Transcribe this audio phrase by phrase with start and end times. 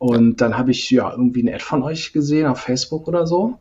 [0.00, 3.58] Und dann habe ich ja irgendwie eine Ad von euch gesehen auf Facebook oder so.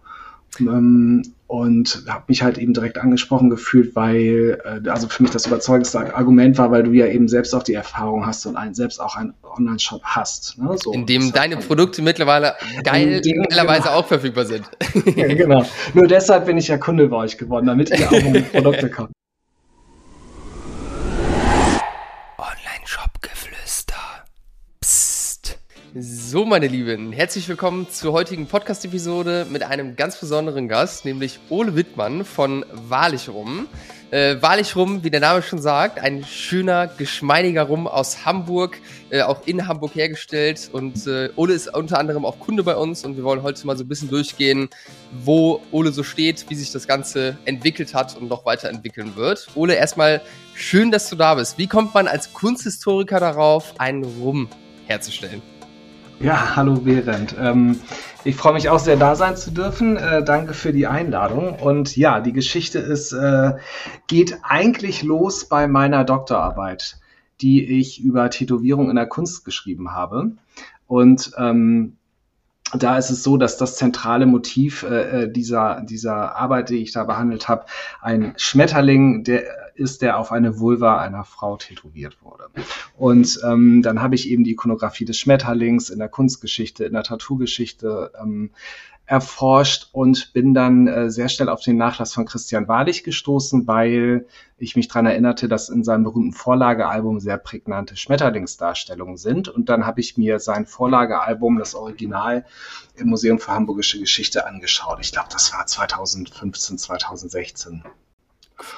[0.57, 5.47] Ähm, und habe mich halt eben direkt angesprochen gefühlt, weil, äh, also für mich das
[5.47, 9.01] überzeugendste Argument war, weil du ja eben selbst auch die Erfahrung hast und ein, selbst
[9.01, 10.57] auch einen Online-Shop hast.
[10.57, 10.73] Ne?
[10.81, 13.95] So, in dem deine halt Produkte mittlerweile geil, geilerweise genau.
[13.95, 14.63] auch verfügbar sind.
[15.17, 15.65] ja, genau.
[15.93, 19.11] Nur deshalb bin ich ja Kunde bei euch geworden, damit ihr auch meine Produkte kauft.
[26.01, 31.75] So, meine Lieben, herzlich willkommen zur heutigen Podcast-Episode mit einem ganz besonderen Gast, nämlich Ole
[31.75, 33.67] Wittmann von Wahrlich Rum.
[34.09, 38.77] Äh, Wahrlich Rum, wie der Name schon sagt, ein schöner, geschmeidiger Rum aus Hamburg,
[39.09, 40.69] äh, auch in Hamburg hergestellt.
[40.71, 43.75] Und äh, Ole ist unter anderem auch Kunde bei uns und wir wollen heute mal
[43.75, 44.69] so ein bisschen durchgehen,
[45.11, 49.49] wo Ole so steht, wie sich das Ganze entwickelt hat und noch weiterentwickeln wird.
[49.53, 50.21] Ole, erstmal
[50.53, 51.57] schön, dass du da bist.
[51.57, 54.47] Wie kommt man als Kunsthistoriker darauf, einen Rum
[54.87, 55.41] herzustellen?
[56.21, 57.33] Ja, hallo Behrendt.
[57.39, 57.79] Ähm,
[58.25, 59.95] ich freue mich auch sehr, da sein zu dürfen.
[59.95, 61.57] Äh, danke für die Einladung.
[61.57, 63.53] Und ja, die Geschichte ist, äh,
[64.07, 66.97] geht eigentlich los bei meiner Doktorarbeit,
[67.39, 70.33] die ich über Tätowierung in der Kunst geschrieben habe.
[70.87, 71.95] Und ähm,
[72.73, 76.91] da ist es so, dass das zentrale Motiv äh, äh dieser, dieser Arbeit, die ich
[76.91, 77.65] da behandelt habe,
[78.01, 79.43] ein Schmetterling, der
[79.79, 82.49] ist, der auf eine Vulva einer Frau tätowiert wurde.
[82.97, 87.03] Und ähm, dann habe ich eben die Ikonografie des Schmetterlings in der Kunstgeschichte, in der
[87.03, 88.51] Tattoo-Geschichte ähm,
[89.09, 94.27] erforscht und bin dann äh, sehr schnell auf den Nachlass von Christian Wahrlich gestoßen, weil
[94.59, 99.49] ich mich daran erinnerte, dass in seinem berühmten Vorlagealbum sehr prägnante Schmetterlingsdarstellungen sind.
[99.49, 102.45] Und dann habe ich mir sein Vorlagealbum, das Original,
[102.97, 104.99] im Museum für Hamburgische Geschichte angeschaut.
[105.01, 107.83] Ich glaube, das war 2015, 2016.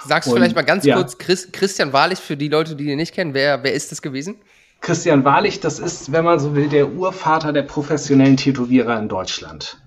[0.06, 0.96] Sagst du vielleicht mal ganz ja.
[0.96, 4.02] kurz, Chris, Christian Wahrlich, für die Leute, die ihn nicht kennen, wer, wer ist das
[4.02, 4.36] gewesen?
[4.82, 9.82] Christian Wahrlich, das ist, wenn man so will, der Urvater der professionellen Tätowierer in Deutschland.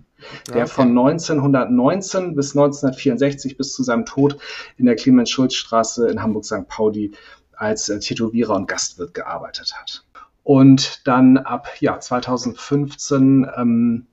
[0.48, 0.66] Der okay.
[0.66, 4.38] von 1919 bis 1964 bis zu seinem Tod
[4.76, 6.66] in der Clemens-Schulz-Straße in Hamburg-St.
[6.68, 7.12] Pauli
[7.56, 10.04] als äh, Tätowierer und Gastwirt gearbeitet hat.
[10.42, 14.06] Und dann ab ja, 2015 ähm,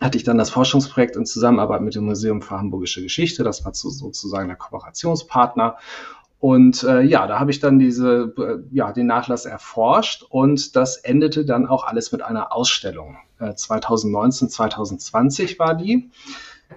[0.00, 3.44] hatte ich dann das Forschungsprojekt in Zusammenarbeit mit dem Museum für Hamburgische Geschichte.
[3.44, 5.76] Das war sozusagen der Kooperationspartner.
[6.40, 10.96] Und äh, ja, da habe ich dann diese, äh, ja, den Nachlass erforscht und das
[10.96, 13.16] endete dann auch alles mit einer Ausstellung.
[13.40, 16.10] Äh, 2019, 2020 war die.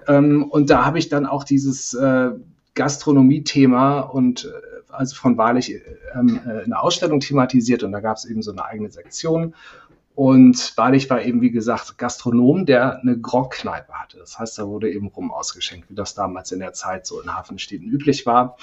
[0.07, 2.31] Ähm, und da habe ich dann auch dieses äh,
[2.73, 5.75] Gastronomie-Thema und äh, also von wahrlich
[6.15, 9.53] ähm, äh, eine Ausstellung thematisiert und da gab es eben so eine eigene Sektion.
[10.15, 14.17] Und Badig war eben, wie gesagt, Gastronom, der eine Grog-Kneipe hatte.
[14.17, 17.33] Das heißt, da wurde eben Rum ausgeschenkt, wie das damals in der Zeit so in
[17.33, 18.57] Hafenstädten üblich war.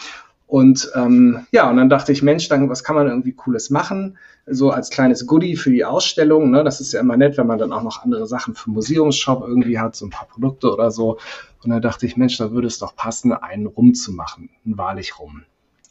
[0.47, 4.16] Und ähm, ja, und dann dachte ich, Mensch, dann, was kann man irgendwie Cooles machen?
[4.47, 6.50] So als kleines Goodie für die Ausstellung.
[6.50, 6.64] Ne?
[6.64, 9.78] Das ist ja immer nett, wenn man dann auch noch andere Sachen für Museumsshop irgendwie
[9.78, 11.19] hat, so ein paar Produkte oder so.
[11.62, 14.78] Und dann dachte ich, Mensch, da würde es doch passen, einen Rum zu machen, einen
[14.78, 15.44] wahrlich Rum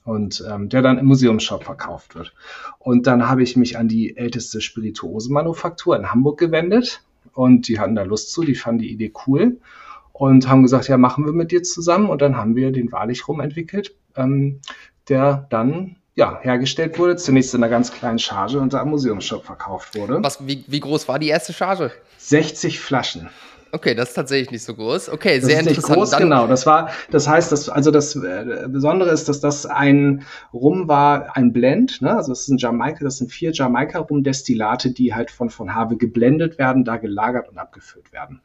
[0.08, 2.34] und ähm, der dann im Museumsshop verkauft wird.
[2.80, 7.04] Und dann habe ich mich an die älteste Spirituosenmanufaktur in Hamburg gewendet
[7.34, 9.58] und die hatten da Lust zu, die fanden die Idee cool
[10.14, 13.28] und haben gesagt, ja, machen wir mit dir zusammen und dann haben wir den Wahrlich
[13.28, 14.62] rum entwickelt, ähm,
[15.10, 19.44] der dann ja, hergestellt wurde, zunächst in einer ganz kleinen Charge und da am Museumsshop
[19.44, 20.20] verkauft wurde.
[20.24, 21.92] Was, wie, wie groß war die erste Charge?
[22.18, 23.30] 60 Flaschen.
[23.72, 25.10] Okay, das ist tatsächlich nicht so groß.
[25.10, 25.98] Okay, sehr das ist interessant.
[25.98, 30.24] Groß, genau, das war, das heißt, dass, also das äh, Besondere ist, dass das ein
[30.54, 32.16] Rum war, ein Blend, ne?
[32.16, 36.58] Also das ist ein Jamaika, das sind vier Jamaika-Rum-Destillate, die halt von, von Habe geblendet
[36.58, 38.42] werden, da gelagert und abgefüllt werden.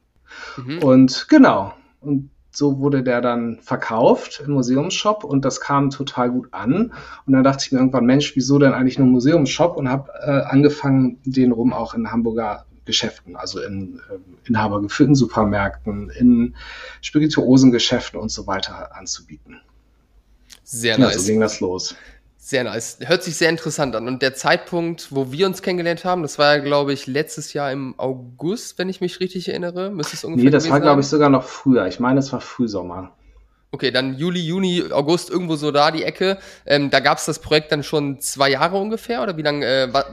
[0.56, 0.78] Mhm.
[0.78, 1.74] Und genau.
[2.00, 6.92] Und so wurde der dann verkauft im Museumsshop und das kam total gut an.
[7.26, 9.76] Und dann dachte ich mir irgendwann, Mensch, wieso denn eigentlich nur Museumsshop?
[9.76, 16.10] Und habe äh, angefangen, den rum auch in Hamburger Geschäften, also in äh, inhabergeführten Supermärkten,
[16.10, 16.54] in
[17.00, 19.62] Spirituosengeschäften und so weiter anzubieten.
[20.62, 21.14] Sehr nice.
[21.14, 21.96] Ja, so ging das los.
[22.36, 22.98] Sehr nice.
[23.00, 24.06] Hört sich sehr interessant an.
[24.06, 27.72] Und der Zeitpunkt, wo wir uns kennengelernt haben, das war ja, glaube ich, letztes Jahr
[27.72, 29.90] im August, wenn ich mich richtig erinnere.
[29.90, 31.86] Müsste es ungefähr Nee, das war, glaube ich, sogar noch früher.
[31.86, 33.16] Ich meine, es war Frühsommer.
[33.70, 36.38] Okay, dann Juli, Juni, August, irgendwo so da die Ecke.
[36.66, 39.22] Ähm, da gab es das Projekt dann schon zwei Jahre ungefähr?
[39.22, 40.04] Oder wie lange äh, war,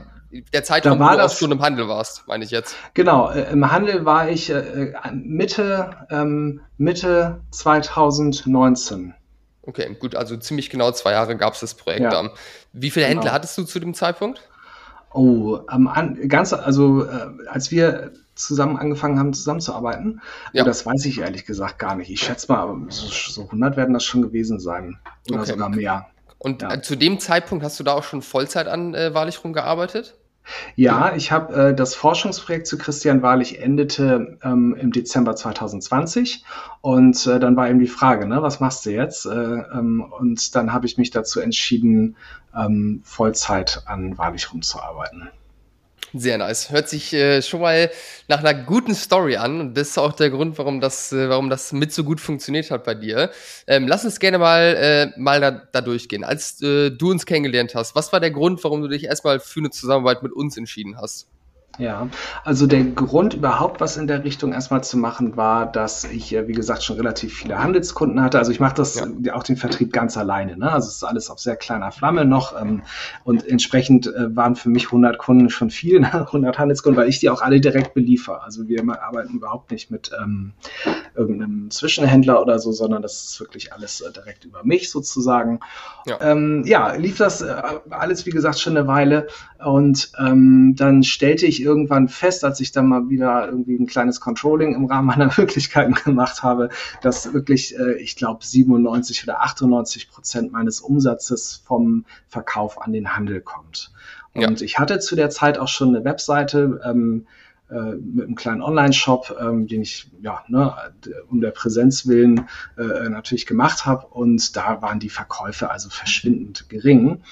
[0.52, 2.76] der Zeitraum, da war wo du das, auch schon im Handel warst, meine ich jetzt.
[2.94, 9.14] Genau, äh, im Handel war ich äh, Mitte, ähm, Mitte 2019.
[9.62, 12.10] Okay, gut, also ziemlich genau zwei Jahre gab es das Projekt ja.
[12.10, 12.30] dann.
[12.72, 13.20] Wie viele genau.
[13.20, 14.40] Händler hattest du zu dem Zeitpunkt?
[15.12, 20.20] Oh, am ganz, also äh, als wir zusammen angefangen haben zusammenzuarbeiten,
[20.52, 20.64] ja.
[20.64, 22.10] das weiß ich ehrlich gesagt gar nicht.
[22.10, 24.98] Ich schätze mal, so, so 100 werden das schon gewesen sein
[25.28, 25.50] oder okay.
[25.50, 26.06] sogar mehr.
[26.38, 26.72] Und ja.
[26.72, 30.16] Äh, zu dem Zeitpunkt hast du da auch schon Vollzeit an äh, Wahrlich rumgearbeitet?
[30.74, 36.44] Ja, ich habe äh, das Forschungsprojekt zu Christian Wahrlich endete ähm, im Dezember 2020
[36.80, 39.26] und äh, dann war eben die Frage, ne, was machst du jetzt?
[39.26, 42.16] Äh, ähm, und dann habe ich mich dazu entschieden,
[42.56, 45.30] ähm, Vollzeit an Wahrlich rumzuarbeiten.
[46.12, 46.70] Sehr nice.
[46.70, 47.90] Hört sich äh, schon mal
[48.26, 49.60] nach einer guten Story an.
[49.60, 52.70] Und das ist auch der Grund, warum das, äh, warum das mit so gut funktioniert
[52.70, 53.30] hat bei dir.
[53.68, 56.24] Ähm, lass uns gerne mal, äh, mal da, da durchgehen.
[56.24, 59.60] Als äh, du uns kennengelernt hast, was war der Grund, warum du dich erstmal für
[59.60, 61.28] eine Zusammenarbeit mit uns entschieden hast?
[61.78, 62.08] Ja,
[62.44, 66.52] also der Grund überhaupt was in der Richtung erstmal zu machen war, dass ich, wie
[66.52, 68.38] gesagt, schon relativ viele Handelskunden hatte.
[68.38, 69.34] Also ich mache das ja.
[69.34, 70.58] auch den Vertrieb ganz alleine.
[70.58, 70.70] Ne?
[70.70, 72.82] Also es ist alles auf sehr kleiner Flamme noch ähm,
[73.24, 76.12] und entsprechend äh, waren für mich 100 Kunden schon viel, ne?
[76.26, 78.42] 100 Handelskunden, weil ich die auch alle direkt beliefer.
[78.42, 80.52] Also wir arbeiten überhaupt nicht mit ähm,
[81.14, 85.60] irgendeinem Zwischenhändler oder so, sondern das ist wirklich alles äh, direkt über mich sozusagen.
[86.06, 87.54] Ja, ähm, ja lief das äh,
[87.90, 89.28] alles, wie gesagt, schon eine Weile
[89.64, 94.20] und ähm, dann stellte ich irgendwann fest, als ich dann mal wieder irgendwie ein kleines
[94.20, 96.70] Controlling im Rahmen meiner Möglichkeiten gemacht habe,
[97.02, 103.16] dass wirklich, äh, ich glaube, 97 oder 98 Prozent meines Umsatzes vom Verkauf an den
[103.16, 103.92] Handel kommt.
[104.34, 104.64] Und ja.
[104.64, 107.26] ich hatte zu der Zeit auch schon eine Webseite, ähm,
[107.70, 110.74] äh, mit einem kleinen Online-Shop, ähm, den ich ja ne,
[111.28, 114.06] um der Präsenz willen äh, natürlich gemacht habe.
[114.06, 117.22] Und da waren die Verkäufe also verschwindend gering.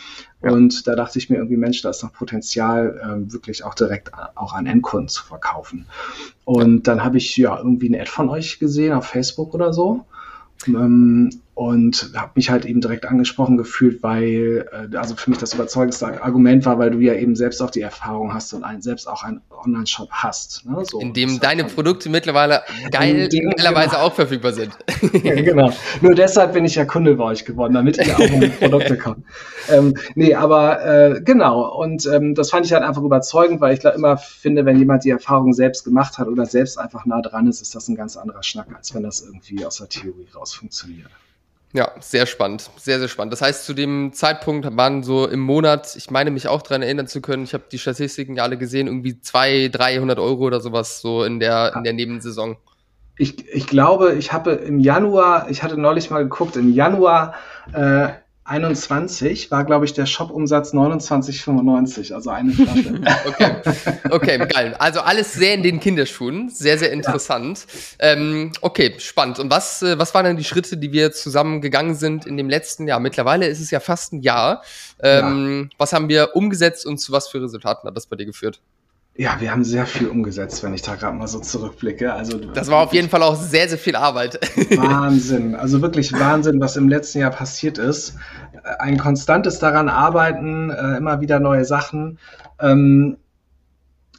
[0.43, 0.52] Ja.
[0.52, 4.12] Und da dachte ich mir irgendwie, Mensch, da ist noch Potenzial, äh, wirklich auch direkt
[4.37, 5.87] auch an Endkunden zu verkaufen.
[6.44, 10.06] Und dann habe ich ja irgendwie eine Ad von euch gesehen auf Facebook oder so.
[10.67, 15.55] Ähm, und habe mich halt eben direkt angesprochen gefühlt, weil äh, also für mich das
[15.55, 19.08] überzeugendste Argument war, weil du ja eben selbst auch die Erfahrung hast und ein, selbst
[19.08, 20.64] auch einen Online-Shop hast.
[20.66, 20.84] Ne?
[20.84, 22.62] So, in dem deine halt Produkte mittlerweile
[22.93, 24.02] geil, geilerweise genau.
[24.02, 24.70] auch verfügbar sind.
[25.25, 25.72] ja, genau.
[26.00, 29.25] Nur deshalb bin ich ja Kunde bei euch geworden, damit ihr auch um Produkte kommt.
[29.69, 31.76] Ähm, nee, aber äh, genau.
[31.76, 35.02] Und ähm, das fand ich halt einfach überzeugend, weil ich da immer finde, wenn jemand
[35.02, 38.16] die Erfahrung selbst gemacht hat oder selbst einfach nah dran ist, ist das ein ganz
[38.16, 41.11] anderer Schnack, als wenn das irgendwie aus der Theorie raus funktioniert.
[41.74, 43.32] Ja, sehr spannend, sehr, sehr spannend.
[43.32, 47.06] Das heißt, zu dem Zeitpunkt waren so im Monat, ich meine mich auch daran erinnern
[47.06, 51.02] zu können, ich habe die Statistiken ja alle gesehen, irgendwie 200, 300 Euro oder sowas
[51.02, 52.56] so in der, in der Nebensaison.
[53.18, 57.34] Ich, ich glaube, ich habe im Januar, ich hatte neulich mal geguckt, im Januar
[57.74, 58.08] äh,
[58.48, 63.00] 21 war, glaube ich, der Shop-Umsatz 29,95, also eine Flasche.
[63.26, 63.56] okay.
[64.10, 64.74] okay, geil.
[64.78, 67.66] Also alles sehr in den Kinderschuhen, sehr, sehr interessant.
[68.00, 68.12] Ja.
[68.12, 69.38] Ähm, okay, spannend.
[69.38, 72.48] Und was, äh, was waren denn die Schritte, die wir zusammen gegangen sind in dem
[72.48, 73.00] letzten Jahr?
[73.00, 74.62] Mittlerweile ist es ja fast ein Jahr.
[75.00, 75.76] Ähm, ja.
[75.76, 78.60] Was haben wir umgesetzt und zu was für Resultaten hat das bei dir geführt?
[79.20, 82.12] Ja, wir haben sehr viel umgesetzt, wenn ich da gerade mal so zurückblicke.
[82.12, 84.38] Also das war auf jeden Fall auch sehr, sehr viel Arbeit.
[84.76, 88.14] Wahnsinn, also wirklich Wahnsinn, was im letzten Jahr passiert ist.
[88.78, 92.20] Ein konstantes daran arbeiten, äh, immer wieder neue Sachen.
[92.60, 93.16] Ähm,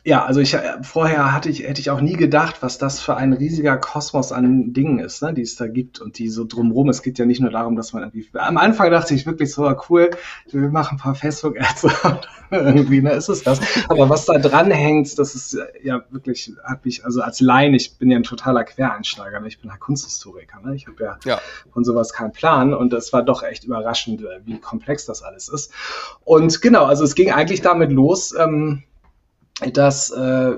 [0.04, 3.18] ja, also ich äh, vorher hatte ich, hätte ich auch nie gedacht, was das für
[3.18, 6.90] ein riesiger Kosmos an Dingen ist, ne, die es da gibt und die so drumrum.
[6.90, 8.28] Es geht ja nicht nur darum, dass man irgendwie.
[8.34, 10.12] Am Anfang dachte ich wirklich so, cool,
[10.48, 11.88] wir machen ein paar Facebook-Ads
[12.52, 13.60] irgendwie, ne, ist es das.
[13.90, 17.98] Aber was da dran hängt, das ist ja wirklich, habe ich, also als Laien, ich
[17.98, 19.48] bin ja ein totaler Quereinsteiger, ne?
[19.48, 20.76] ich bin ja Kunsthistoriker, ne?
[20.76, 21.42] Ich habe ja, ja
[21.72, 25.50] von sowas keinen Plan und es war doch echt überraschend, äh, wie komplex das alles
[25.50, 25.72] ist.
[26.24, 28.84] Und genau, also es ging eigentlich damit los, ähm,
[29.74, 30.56] dass äh,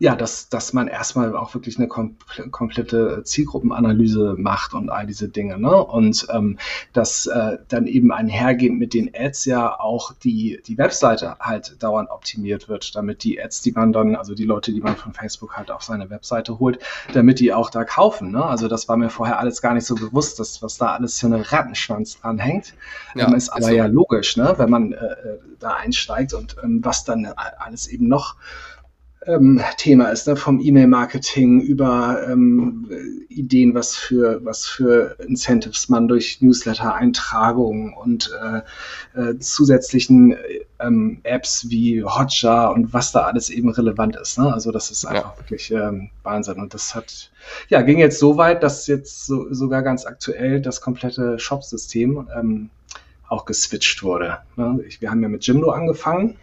[0.00, 5.56] ja, dass, dass man erstmal auch wirklich eine komplette Zielgruppenanalyse macht und all diese Dinge.
[5.56, 5.72] Ne?
[5.72, 6.58] Und ähm,
[6.92, 12.10] dass äh, dann eben einhergehend mit den Ads ja auch die, die Webseite halt dauernd
[12.10, 15.56] optimiert wird, damit die Ads, die man dann, also die Leute, die man von Facebook
[15.56, 16.80] halt auf seine Webseite holt,
[17.12, 18.32] damit die auch da kaufen.
[18.32, 18.44] Ne?
[18.44, 21.26] Also das war mir vorher alles gar nicht so bewusst, dass was da alles für
[21.26, 22.74] eine Rattenschwanz dranhängt.
[23.14, 23.70] Ja, ähm, ist aber so.
[23.70, 24.54] ja logisch, ne?
[24.56, 28.34] wenn man äh, äh, da einsteigt und ähm, was dann alles eben noch
[29.26, 30.36] ähm, Thema ist, ne?
[30.36, 32.88] vom E-Mail-Marketing über ähm,
[33.28, 40.36] Ideen, was für, was für Incentives man durch Newsletter-Eintragungen und äh, äh, zusätzlichen
[40.80, 44.38] ähm, Apps wie Hotjar und was da alles eben relevant ist.
[44.38, 44.52] Ne?
[44.52, 45.38] Also das ist einfach ja.
[45.38, 46.60] wirklich ähm, Wahnsinn.
[46.60, 47.30] Und das hat,
[47.68, 52.70] ja, ging jetzt so weit, dass jetzt so, sogar ganz aktuell das komplette Shop-System ähm,
[53.28, 54.38] auch geswitcht wurde.
[54.56, 54.80] Ne?
[54.86, 56.36] Ich, wir haben ja mit Jimdo angefangen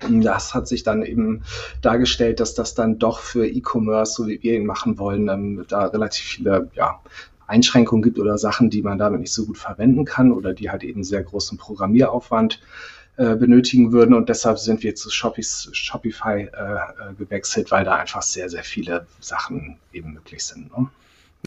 [0.00, 1.42] das hat sich dann eben
[1.82, 5.86] dargestellt, dass das dann doch für E-Commerce, so wie wir ihn machen wollen, ähm, da
[5.86, 7.00] relativ viele ja,
[7.46, 10.84] Einschränkungen gibt oder Sachen, die man damit nicht so gut verwenden kann oder die halt
[10.84, 12.60] eben sehr großen Programmieraufwand
[13.16, 14.14] äh, benötigen würden.
[14.14, 15.70] Und deshalb sind wir zu Shopify
[16.32, 20.76] äh, äh, gewechselt, weil da einfach sehr, sehr viele Sachen eben möglich sind.
[20.76, 20.88] Ne?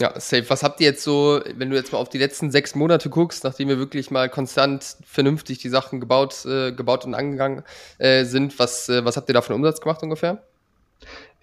[0.00, 0.48] Ja, safe.
[0.48, 3.44] Was habt ihr jetzt so, wenn du jetzt mal auf die letzten sechs Monate guckst,
[3.44, 7.64] nachdem wir wirklich mal konstant vernünftig die Sachen gebaut, äh, gebaut und angegangen
[7.98, 10.42] äh, sind, was, äh, was habt ihr da für einen Umsatz gemacht ungefähr?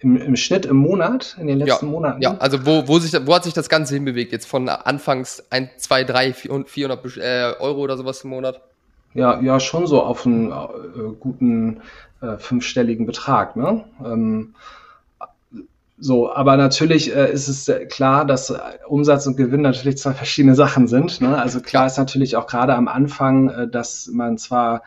[0.00, 2.22] Im, Im Schnitt im Monat, in den letzten ja, Monaten?
[2.22, 4.32] Ja, also wo, wo, sich, wo hat sich das Ganze hinbewegt?
[4.32, 8.60] Jetzt von anfangs 1, 2, 3, 400 äh, Euro oder sowas im Monat?
[9.14, 10.56] Ja, ja, schon so auf einen äh,
[11.18, 11.80] guten
[12.20, 13.56] äh, fünfstelligen Betrag.
[13.56, 13.84] Ne?
[14.04, 14.54] Ähm,
[16.00, 20.54] so, aber natürlich äh, ist es klar, dass äh, Umsatz und Gewinn natürlich zwei verschiedene
[20.54, 21.20] Sachen sind.
[21.20, 21.36] Ne?
[21.36, 24.82] Also klar ist natürlich auch gerade am Anfang, äh, dass man zwar,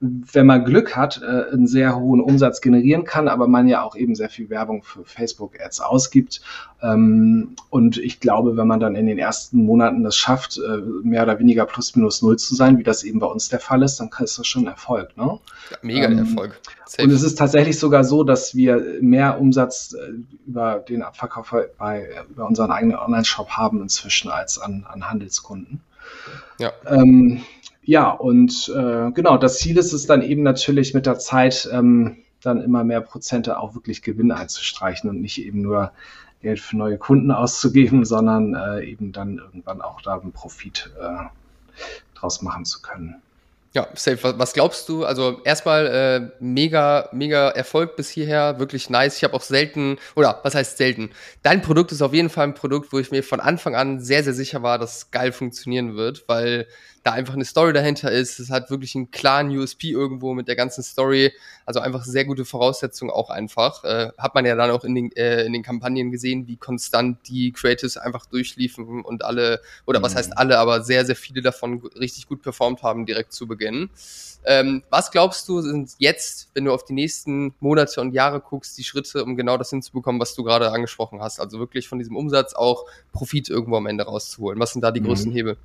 [0.00, 3.94] wenn man Glück hat, äh, einen sehr hohen Umsatz generieren kann, aber man ja auch
[3.94, 6.40] eben sehr viel Werbung für Facebook-Ads ausgibt.
[6.80, 11.24] Ähm, und ich glaube, wenn man dann in den ersten Monaten das schafft, äh, mehr
[11.24, 14.00] oder weniger plus minus null zu sein, wie das eben bei uns der Fall ist,
[14.00, 15.16] dann ist das schon ein Erfolg.
[15.16, 15.38] Ne?
[15.70, 16.60] Ja, mega ähm, Erfolg.
[16.86, 17.02] Safe.
[17.02, 20.12] Und es ist tatsächlich sogar so, dass wir mehr Umsatz äh,
[20.54, 25.80] über den Abverkauf bei, über unseren eigenen Online-Shop haben inzwischen als an, an Handelskunden.
[26.60, 26.72] Ja.
[26.86, 27.42] Ähm,
[27.82, 32.18] ja, und äh, genau, das Ziel ist es dann eben natürlich mit der Zeit ähm,
[32.40, 35.90] dann immer mehr Prozente auch wirklich Gewinn einzustreichen und nicht eben nur
[36.40, 41.24] Geld für neue Kunden auszugeben, sondern äh, eben dann irgendwann auch da einen Profit äh,
[42.14, 43.16] draus machen zu können.
[43.74, 44.38] Ja, safe.
[44.38, 45.04] Was glaubst du?
[45.04, 49.16] Also erstmal äh, mega, mega Erfolg bis hierher, wirklich nice.
[49.16, 51.10] Ich habe auch selten, oder was heißt selten?
[51.42, 54.22] Dein Produkt ist auf jeden Fall ein Produkt, wo ich mir von Anfang an sehr,
[54.22, 56.68] sehr sicher war, dass es geil funktionieren wird, weil
[57.04, 58.40] da einfach eine Story dahinter ist.
[58.40, 61.32] Es hat wirklich einen klaren USP irgendwo mit der ganzen Story.
[61.66, 63.84] Also einfach sehr gute Voraussetzungen auch einfach.
[63.84, 67.28] Äh, hat man ja dann auch in den, äh, in den Kampagnen gesehen, wie konstant
[67.28, 70.04] die Creatives einfach durchliefen und alle, oder mhm.
[70.04, 73.63] was heißt alle, aber sehr, sehr viele davon richtig gut performt haben direkt zu Beginn.
[74.46, 78.76] Ähm, was glaubst du, sind jetzt, wenn du auf die nächsten Monate und Jahre guckst,
[78.76, 81.40] die Schritte, um genau das hinzubekommen, was du gerade angesprochen hast?
[81.40, 84.60] Also wirklich von diesem Umsatz auch Profit irgendwo am Ende rauszuholen.
[84.60, 85.06] Was sind da die mhm.
[85.06, 85.56] größten Hebel?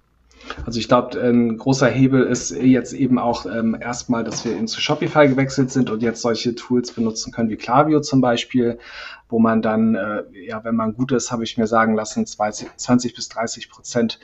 [0.66, 4.80] Also ich glaube, ein großer Hebel ist jetzt eben auch ähm, erstmal, dass wir zu
[4.80, 8.80] Shopify gewechselt sind und jetzt solche Tools benutzen können wie Klaviyo zum Beispiel,
[9.28, 12.78] wo man dann, äh, ja, wenn man gut ist, habe ich mir sagen lassen, 20,
[12.78, 14.20] 20 bis 30 Prozent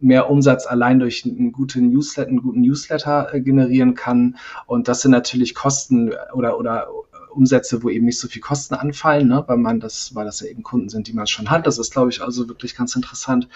[0.00, 4.36] mehr Umsatz allein durch einen guten Newsletter, einen guten Newsletter äh, generieren kann.
[4.66, 6.88] Und das sind natürlich Kosten oder, oder
[7.34, 10.46] Umsätze, wo eben nicht so viel Kosten anfallen, ne, weil man das, weil das ja
[10.46, 11.66] eben Kunden sind, die man schon hat.
[11.66, 13.48] Das ist, glaube ich, also wirklich ganz interessant.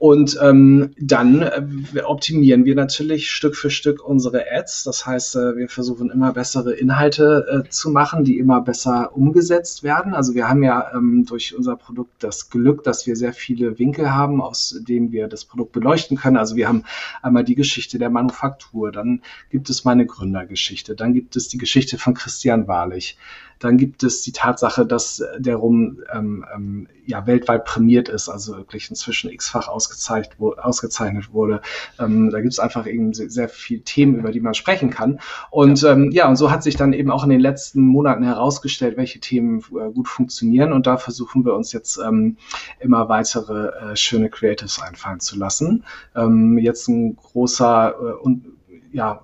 [0.00, 4.84] Und ähm, dann äh, optimieren wir natürlich Stück für Stück unsere Ads.
[4.84, 9.82] Das heißt, äh, wir versuchen immer bessere Inhalte äh, zu machen, die immer besser umgesetzt
[9.82, 10.14] werden.
[10.14, 14.10] Also wir haben ja ähm, durch unser Produkt das Glück, dass wir sehr viele Winkel
[14.10, 16.38] haben, aus denen wir das Produkt beleuchten können.
[16.38, 16.84] Also wir haben
[17.20, 21.98] einmal die Geschichte der Manufaktur, dann gibt es meine Gründergeschichte, dann gibt es die Geschichte
[21.98, 23.18] von Christian Wahrlich.
[23.60, 28.56] Dann gibt es die Tatsache, dass der Rum ähm, ähm, ja weltweit prämiert ist, also
[28.56, 31.60] wirklich inzwischen x-fach ausgezeichnet, wo, ausgezeichnet wurde.
[31.98, 35.20] Ähm, da gibt es einfach eben sehr, sehr viele Themen, über die man sprechen kann.
[35.50, 35.92] Und ja.
[35.92, 39.20] Ähm, ja, und so hat sich dann eben auch in den letzten Monaten herausgestellt, welche
[39.20, 40.72] Themen äh, gut funktionieren.
[40.72, 42.38] Und da versuchen wir uns jetzt ähm,
[42.78, 45.84] immer weitere äh, schöne Creatives einfallen zu lassen.
[46.16, 48.46] Ähm, jetzt ein großer äh, und
[48.92, 49.20] ja,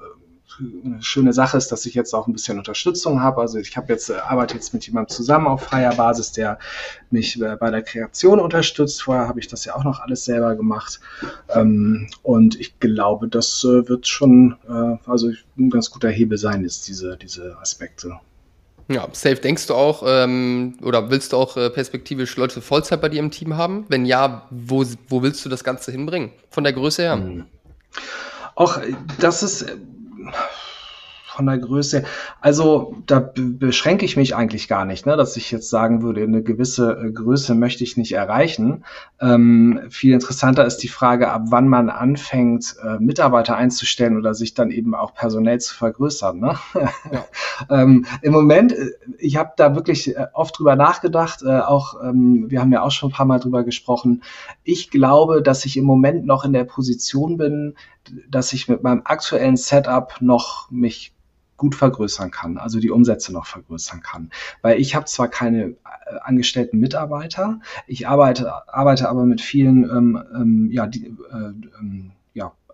[0.59, 3.41] eine schöne Sache ist, dass ich jetzt auch ein bisschen Unterstützung habe.
[3.41, 6.59] Also ich habe jetzt äh, arbeite jetzt mit jemandem zusammen auf freier Basis, der
[7.11, 9.03] mich äh, bei der Kreation unterstützt.
[9.03, 11.01] Vorher habe ich das ja auch noch alles selber gemacht.
[11.49, 14.57] Ähm, und ich glaube, das äh, wird schon
[15.07, 18.19] also ein ganz guter Hebel sein, ist diese, diese Aspekte.
[18.89, 19.37] Ja, safe.
[19.37, 23.31] Denkst du auch, ähm, oder willst du auch äh, perspektivisch Leute Vollzeit bei dir im
[23.31, 23.85] Team haben?
[23.89, 26.31] Wenn ja, wo, wo willst du das Ganze hinbringen?
[26.51, 27.15] Von der Größe her?
[27.15, 27.47] Hm.
[28.55, 28.81] Auch
[29.19, 29.67] das ist
[31.37, 32.03] von der Größe.
[32.41, 36.43] Also da beschränke ich mich eigentlich gar nicht, ne, dass ich jetzt sagen würde, eine
[36.43, 38.85] gewisse äh, Größe möchte ich nicht erreichen.
[39.21, 44.55] Ähm, viel interessanter ist die Frage, ab wann man anfängt, äh, Mitarbeiter einzustellen oder sich
[44.55, 46.41] dann eben auch personell zu vergrößern.
[46.41, 46.57] Ne?
[47.13, 47.25] Ja.
[47.83, 52.47] ähm, Im Moment, äh, ich habe da wirklich äh, oft drüber nachgedacht, äh, auch ähm,
[52.49, 54.23] wir haben ja auch schon ein paar Mal drüber gesprochen.
[54.65, 57.75] Ich glaube, dass ich im Moment noch in der Position bin,
[58.29, 61.13] dass ich mit meinem aktuellen Setup noch mich
[61.57, 64.31] gut vergrößern kann, also die Umsätze noch vergrößern kann.
[64.63, 65.75] Weil ich habe zwar keine äh,
[66.23, 72.13] angestellten Mitarbeiter, ich arbeite, arbeite aber mit vielen ähm, ähm, ja, die, äh, ähm,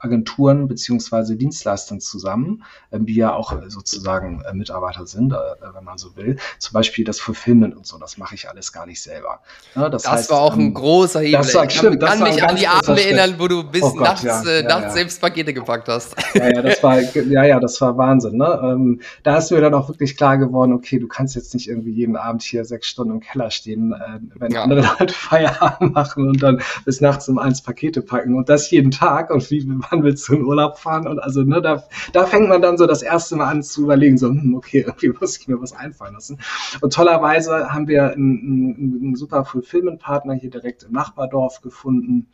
[0.02, 5.36] Agenturen beziehungsweise Dienstleistern zusammen, äh, die ja auch sozusagen äh, Mitarbeiter sind, äh,
[5.74, 6.36] wenn man so will.
[6.58, 9.40] Zum Beispiel das Fulfillment und so, das mache ich alles gar nicht selber.
[9.74, 11.38] Ja, das, das heißt, war auch ein ähm, großer Hebel.
[11.38, 13.92] Das war, ich kann, stimmt, kann mich an die Abende erinnern, wo du bis oh
[13.92, 16.16] Gott, nachts, ja, äh, nachts ja, selbst Pakete gepackt hast.
[16.34, 18.36] Ja, ja, das war, ja, ja, das war Wahnsinn.
[18.36, 18.60] Ne?
[18.62, 21.92] Ähm, da ist mir dann auch wirklich klar geworden, okay, du kannst jetzt nicht irgendwie
[21.92, 26.42] jeden Abend hier sechs Stunden im Keller stehen, äh, wenn andere Leute Feierabend machen und
[26.42, 30.28] dann bis nachts um eins Pakete packen und das jeden Tag und wie, wann willst
[30.28, 33.36] du in Urlaub fahren und also, ne, da, da fängt man dann so das erste
[33.36, 36.38] Mal an zu überlegen, so, hm, okay, irgendwie muss ich mir was einfallen lassen.
[36.80, 42.28] Und tollerweise haben wir einen, einen, einen super Fulfillment-Partner hier direkt im Nachbardorf gefunden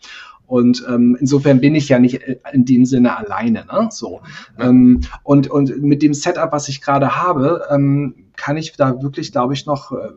[0.46, 3.66] und ähm, insofern bin ich ja nicht äh, in dem Sinne alleine.
[3.70, 3.88] Ne?
[3.90, 4.22] So.
[4.58, 9.30] Ähm, und, und mit dem Setup, was ich gerade habe, ähm, kann ich da wirklich,
[9.30, 10.08] glaube ich, noch, äh,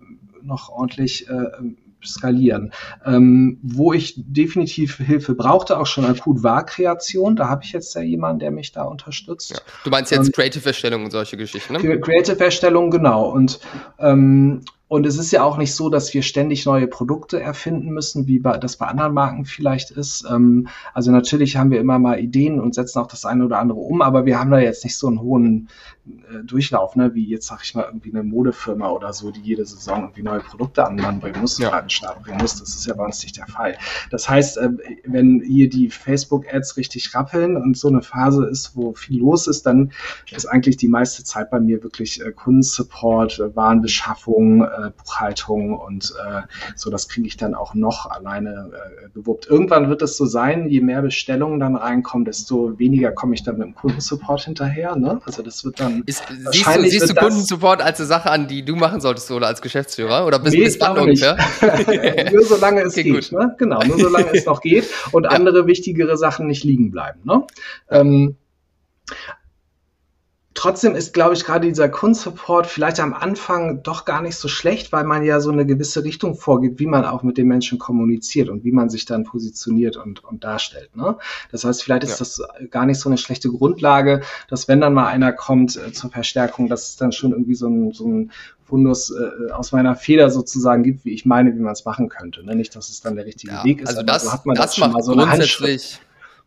[0.42, 1.48] noch ordentlich äh,
[2.04, 2.74] skalieren.
[3.06, 7.36] Ähm, wo ich definitiv Hilfe brauchte, auch schon akut war Kreation.
[7.36, 9.52] Da habe ich jetzt ja jemanden, der mich da unterstützt.
[9.52, 9.58] Ja.
[9.84, 12.00] Du meinst jetzt ähm, Creative-Erstellung und solche Geschichten, ne?
[12.00, 13.30] Creative-Erstellung, genau.
[13.30, 13.60] Und
[14.00, 18.28] ähm, und es ist ja auch nicht so, dass wir ständig neue Produkte erfinden müssen,
[18.28, 20.26] wie bei, das bei anderen Marken vielleicht ist.
[20.30, 23.80] Ähm, also natürlich haben wir immer mal Ideen und setzen auch das eine oder andere
[23.80, 25.70] um, aber wir haben da jetzt nicht so einen hohen
[26.06, 27.14] äh, Durchlauf, ne?
[27.14, 30.42] wie jetzt sag ich mal irgendwie eine Modefirma oder so, die jede Saison irgendwie neue
[30.42, 31.70] Produkte an den Mann bringen muss, ja.
[31.70, 32.60] an den Start bringen muss.
[32.60, 33.78] Das ist ja bei uns nicht der Fall.
[34.10, 34.72] Das heißt, äh,
[35.06, 39.66] wenn hier die Facebook-Ads richtig rappeln und so eine Phase ist, wo viel los ist,
[39.66, 39.94] dann
[40.32, 46.14] ist eigentlich die meiste Zeit bei mir wirklich äh, Kundensupport, äh, Warenbeschaffung, äh, Buchhaltung und
[46.26, 46.42] äh,
[46.76, 49.48] so, das kriege ich dann auch noch alleine äh, gewuppt.
[49.48, 53.58] Irgendwann wird es so sein, je mehr Bestellungen dann reinkommen, desto weniger komme ich dann
[53.58, 54.96] mit dem Kundensupport hinterher.
[54.96, 55.22] Ne?
[55.26, 56.04] Also das wird dann.
[56.06, 59.48] Ist, siehst du, siehst du Kundensupport als eine Sache an, die du machen solltest oder
[59.48, 60.26] als Geschäftsführer?
[60.26, 61.38] Oder bis, nee, wann ungefähr?
[62.32, 63.32] nur solange es okay, geht.
[63.32, 63.56] Ne?
[63.58, 65.30] Genau, nur solange es noch geht und ja.
[65.32, 67.22] andere wichtigere Sachen nicht liegen bleiben.
[67.24, 67.46] Ne?
[67.90, 68.38] Ähm,
[70.62, 74.92] Trotzdem ist, glaube ich, gerade dieser Kundensupport vielleicht am Anfang doch gar nicht so schlecht,
[74.92, 78.48] weil man ja so eine gewisse Richtung vorgibt, wie man auch mit den Menschen kommuniziert
[78.48, 80.96] und wie man sich dann positioniert und, und darstellt.
[80.96, 81.18] Ne?
[81.52, 82.18] Das heißt, vielleicht ist ja.
[82.20, 86.12] das gar nicht so eine schlechte Grundlage, dass wenn dann mal einer kommt äh, zur
[86.12, 88.32] Verstärkung, dass es dann schon irgendwie so ein, so ein
[88.64, 92.46] Fundus äh, aus meiner Feder sozusagen gibt, wie ich meine, wie man es machen könnte.
[92.46, 92.56] Ne?
[92.56, 94.76] Nicht, dass es dann der richtige ja, Weg ist, also das, hat man das, das
[94.76, 96.00] schon mal so grundsätzlich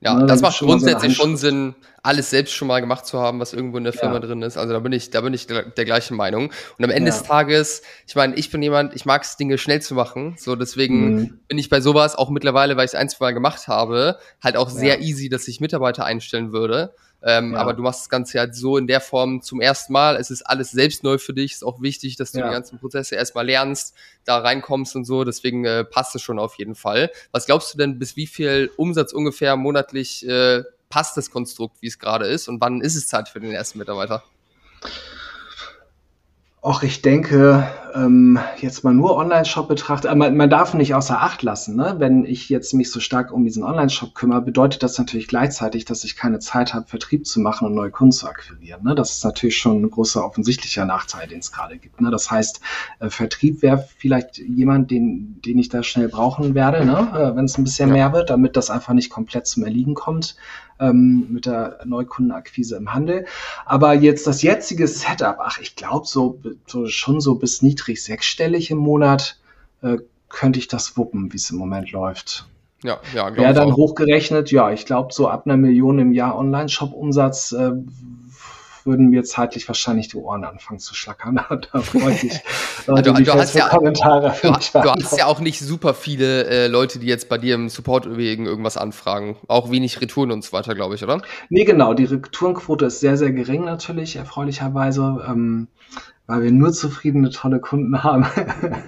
[0.04, 3.54] ja, ne, das macht grundsätzlich schon Sinn, alles selbst schon mal gemacht zu haben, was
[3.54, 4.20] irgendwo in der Firma ja.
[4.20, 4.58] drin ist.
[4.58, 6.50] Also da bin ich, da bin ich der, der gleichen Meinung.
[6.78, 7.16] Und am Ende ja.
[7.16, 10.37] des Tages, ich meine, ich bin jemand, ich mag es, Dinge schnell zu machen.
[10.38, 11.40] So, deswegen mhm.
[11.49, 14.59] bin ich bei sowas auch mittlerweile, weil ich es ein, zwei Mal gemacht habe, halt
[14.59, 16.94] auch sehr easy, dass ich Mitarbeiter einstellen würde.
[17.26, 17.58] Ähm, ja.
[17.58, 20.16] Aber du machst das Ganze halt so in der Form zum ersten Mal.
[20.16, 21.52] Es ist alles selbst neu für dich.
[21.52, 22.48] Ist auch wichtig, dass du ja.
[22.48, 23.94] die ganzen Prozesse erstmal lernst,
[24.26, 25.24] da reinkommst und so.
[25.24, 27.10] Deswegen äh, passt es schon auf jeden Fall.
[27.32, 31.87] Was glaubst du denn, bis wie viel Umsatz ungefähr monatlich äh, passt das Konstrukt, wie
[31.87, 32.46] es gerade ist?
[32.48, 34.22] Und wann ist es Zeit für den ersten Mitarbeiter?
[36.62, 41.22] Och, ich denke, ähm, jetzt mal nur Online-Shop betrachtet, äh, man, man darf nicht außer
[41.22, 41.94] Acht lassen, ne?
[41.98, 46.02] wenn ich jetzt mich so stark um diesen Online-Shop kümmere, bedeutet das natürlich gleichzeitig, dass
[46.04, 48.83] ich keine Zeit habe, Vertrieb zu machen und neue Kunden zu akquirieren.
[48.83, 48.94] Ne?
[48.94, 52.00] Das ist natürlich schon ein großer offensichtlicher Nachteil, den es gerade gibt.
[52.00, 52.11] Ne?
[52.11, 52.61] Das heißt,
[52.98, 57.09] äh, Vertrieb wäre vielleicht jemand, den, den ich da schnell brauchen werde, ne?
[57.14, 57.94] äh, wenn es ein bisschen ja.
[57.94, 60.37] mehr wird, damit das einfach nicht komplett zum Erliegen kommt
[60.80, 63.26] ähm, mit der Neukundenakquise im Handel.
[63.64, 68.70] Aber jetzt das jetzige Setup, ach, ich glaube so, so, schon so bis niedrig sechsstellig
[68.70, 69.38] im Monat
[69.83, 72.47] äh, könnte ich das wuppen, wie es im Moment läuft.
[72.83, 73.77] Ja, ja, Wäre dann auch.
[73.77, 77.73] hochgerechnet, ja, ich glaube, so ab einer Million im Jahr Online-Shop-Umsatz äh,
[78.85, 81.40] würden mir zeitlich wahrscheinlich die Ohren anfangen zu schlackern.
[81.73, 82.40] da freue ich mich.
[82.87, 86.66] Leute, du, du, hast ja, Kommentare du, du hast ja auch nicht super viele äh,
[86.66, 89.37] Leute, die jetzt bei dir im Support wegen irgendwas anfragen.
[89.49, 91.23] Auch wenig Retouren und so weiter, glaube ich, oder?
[91.49, 91.94] Nee, genau.
[91.94, 95.25] Die Retourenquote ist sehr, sehr gering natürlich, erfreulicherweise.
[95.27, 95.68] Ähm,
[96.26, 98.26] weil wir nur zufriedene, tolle Kunden haben.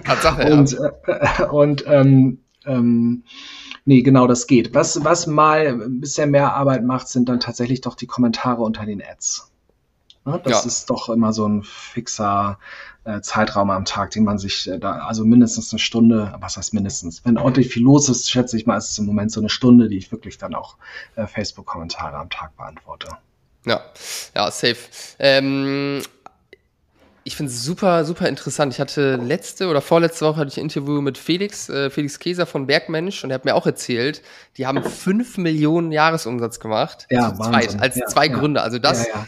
[0.05, 0.91] Tatsache, und, ja.
[1.05, 3.23] Äh, und ähm, ähm,
[3.85, 4.73] nee, genau, das geht.
[4.73, 8.85] Was, was mal ein bisschen mehr Arbeit macht, sind dann tatsächlich doch die Kommentare unter
[8.85, 9.51] den Ads.
[10.25, 10.41] Ne?
[10.43, 10.67] Das ja.
[10.67, 12.59] ist doch immer so ein fixer
[13.05, 16.73] äh, Zeitraum am Tag, den man sich äh, da, also mindestens eine Stunde, was heißt
[16.73, 17.23] mindestens?
[17.23, 19.87] Wenn ordentlich viel los ist, schätze ich mal, ist es im Moment so eine Stunde,
[19.87, 20.75] die ich wirklich dann auch
[21.15, 23.07] äh, Facebook-Kommentare am Tag beantworte.
[23.65, 23.81] Ja,
[24.35, 24.77] ja, safe.
[25.19, 26.01] Ähm,
[27.37, 28.73] finde es super, super interessant.
[28.73, 32.45] Ich hatte letzte oder vorletzte Woche hatte ich ein Interview mit Felix, äh, Felix Käser
[32.45, 34.21] von Bergmensch und er hat mir auch erzählt,
[34.57, 37.07] die haben 5 Millionen Jahresumsatz gemacht.
[37.09, 38.35] Ja, zu zweit, als ja, zwei ja.
[38.35, 38.63] Gründer.
[38.63, 39.27] Also das, ja,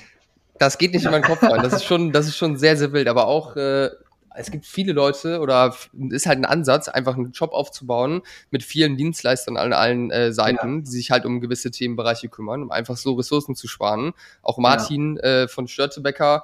[0.57, 1.61] das geht nicht in meinen Kopf rein.
[1.61, 3.07] Das ist schon, das ist schon sehr, sehr wild.
[3.07, 3.89] Aber auch äh,
[4.35, 5.75] es gibt viele Leute oder
[6.09, 10.77] ist halt ein Ansatz, einfach einen Job aufzubauen mit vielen Dienstleistern an allen äh, Seiten,
[10.77, 10.81] ja.
[10.81, 14.13] die sich halt um gewisse Themenbereiche kümmern, um einfach so Ressourcen zu sparen.
[14.41, 15.43] Auch Martin ja.
[15.43, 16.43] äh, von Störtebecker,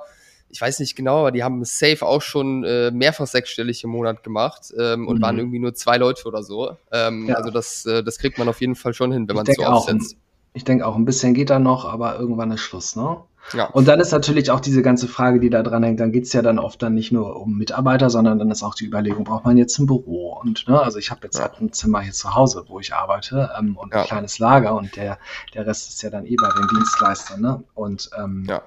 [0.49, 4.23] ich weiß nicht genau, aber die haben Safe auch schon äh, mehrfach sechsstellig im Monat
[4.23, 5.21] gemacht ähm, und mhm.
[5.21, 6.77] waren irgendwie nur zwei Leute oder so.
[6.91, 7.35] Ähm, ja.
[7.35, 9.63] Also das, äh, das kriegt man auf jeden Fall schon hin, wenn man es so
[9.63, 10.17] aufsetzt.
[10.53, 13.17] Ich denke auch, ein bisschen geht da noch, aber irgendwann ist Schluss, ne?
[13.53, 13.65] Ja.
[13.65, 16.41] Und dann ist natürlich auch diese ganze Frage, die da dran hängt, dann geht's ja
[16.41, 19.57] dann oft dann nicht nur um Mitarbeiter, sondern dann ist auch die Überlegung, braucht man
[19.57, 20.33] jetzt ein Büro?
[20.41, 21.43] Und ne, also ich habe jetzt ja.
[21.43, 24.01] halt ein Zimmer hier zu Hause, wo ich arbeite ähm, und ja.
[24.01, 25.19] ein kleines Lager und der,
[25.53, 27.41] der Rest ist ja dann eh bei den Dienstleistern.
[27.41, 27.63] Ne?
[27.75, 28.63] Und ähm, ja.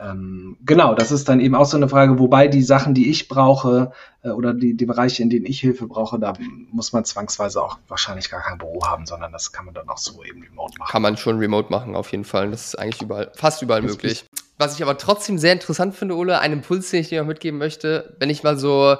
[0.00, 3.26] Ähm, genau, das ist dann eben auch so eine Frage, wobei die Sachen, die ich
[3.26, 6.34] brauche äh, oder die, die Bereiche, in denen ich Hilfe brauche, da
[6.70, 9.98] muss man zwangsweise auch wahrscheinlich gar kein Büro haben, sondern das kann man dann auch
[9.98, 10.90] so eben remote machen.
[10.90, 12.50] Kann man schon remote machen, auf jeden Fall.
[12.50, 14.24] Das ist eigentlich überall, fast überall das möglich.
[14.56, 17.58] Was ich aber trotzdem sehr interessant finde, Ole, einen Impuls, den ich dir noch mitgeben
[17.58, 18.96] möchte, wenn ich mal so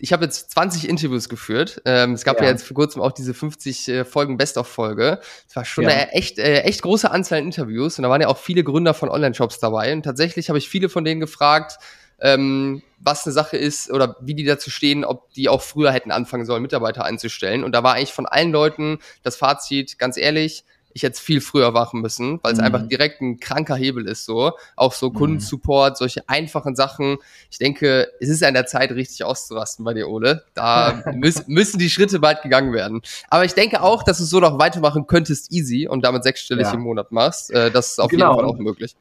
[0.00, 1.82] ich habe jetzt 20 Interviews geführt.
[1.84, 2.44] Ähm, es gab ja.
[2.44, 2.50] ja.
[2.50, 5.20] jetzt vor kurzem auch diese 50 äh, Folgen Best-of-Folge.
[5.48, 5.90] Es war schon ja.
[5.90, 8.94] eine echt, äh, echt große Anzahl an Interviews und da waren ja auch viele Gründer
[8.94, 9.92] von Online-Shops dabei.
[9.92, 11.78] Und tatsächlich habe ich viele von denen gefragt,
[12.20, 16.10] ähm, was eine Sache ist oder wie die dazu stehen, ob die auch früher hätten
[16.10, 17.64] anfangen sollen, Mitarbeiter einzustellen.
[17.64, 21.74] Und da war eigentlich von allen Leuten das Fazit, ganz ehrlich, ich hätte viel früher
[21.74, 22.64] wachen müssen, weil es mhm.
[22.64, 24.52] einfach direkt ein kranker Hebel ist, so.
[24.76, 25.14] Auch so mhm.
[25.14, 27.18] Kundensupport, solche einfachen Sachen.
[27.50, 30.44] Ich denke, es ist an der Zeit, richtig auszurasten bei dir, Ole.
[30.54, 33.02] Da müssen, müssen die Schritte bald gegangen werden.
[33.28, 36.74] Aber ich denke auch, dass du so noch weitermachen könntest, easy, und damit sechsstellig ja.
[36.74, 37.50] im Monat machst.
[37.50, 38.32] Äh, das ist auf genau.
[38.32, 38.94] jeden Fall auch möglich.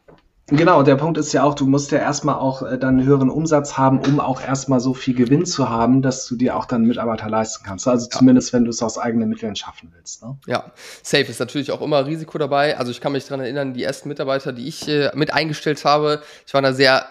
[0.51, 3.29] Genau, der Punkt ist ja auch, du musst ja erstmal auch äh, dann einen höheren
[3.29, 6.83] Umsatz haben, um auch erstmal so viel Gewinn zu haben, dass du dir auch dann
[6.85, 7.87] Mitarbeiter leisten kannst.
[7.87, 8.17] Also ja.
[8.17, 10.23] zumindest, wenn du es aus eigenen Mitteln schaffen willst.
[10.23, 10.37] Ne?
[10.47, 10.71] Ja,
[11.03, 12.77] safe ist natürlich auch immer Risiko dabei.
[12.77, 16.21] Also ich kann mich daran erinnern, die ersten Mitarbeiter, die ich äh, mit eingestellt habe,
[16.45, 17.05] ich war da sehr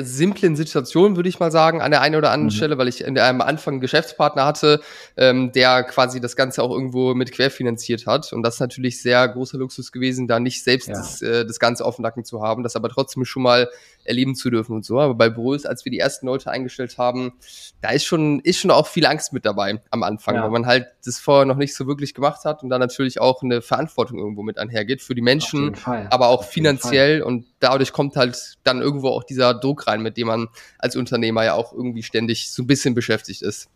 [0.00, 2.56] simplen Situation, würde ich mal sagen, an der einen oder anderen mhm.
[2.56, 4.80] Stelle, weil ich in einem Anfang einen Geschäftspartner hatte,
[5.16, 8.32] ähm, der quasi das Ganze auch irgendwo mit querfinanziert hat.
[8.32, 10.94] Und das ist natürlich sehr großer Luxus gewesen, da nicht selbst ja.
[10.94, 13.68] das, äh, das Ganze auf dem Nacken zu haben, das aber trotzdem schon mal
[14.04, 15.00] erleben zu dürfen und so.
[15.00, 17.32] Aber bei Brös, als wir die ersten Leute eingestellt haben,
[17.80, 20.42] da ist schon, ist schon auch viel Angst mit dabei am Anfang, ja.
[20.42, 23.42] weil man halt das vorher noch nicht so wirklich gemacht hat und da natürlich auch
[23.42, 28.56] eine Verantwortung irgendwo mit einhergeht für die Menschen, aber auch finanziell und dadurch kommt halt
[28.64, 32.50] dann irgendwo auch dieser Druck rein, mit dem man als Unternehmer ja auch irgendwie ständig
[32.50, 33.68] so ein bisschen beschäftigt ist.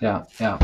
[0.00, 0.58] Ja, ja.